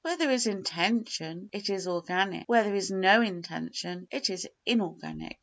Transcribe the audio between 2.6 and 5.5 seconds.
there is no intention it is inorganic.